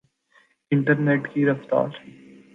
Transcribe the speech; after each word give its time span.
internet 0.71 1.31
کی 1.33 1.45
رفتار 1.45 1.87